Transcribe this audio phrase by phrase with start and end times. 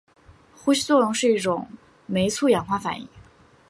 [0.55, 1.67] 呼吸作用是一种
[2.07, 3.07] 酶促氧化反应。